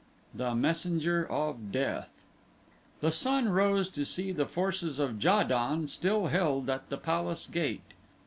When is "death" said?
1.71-2.09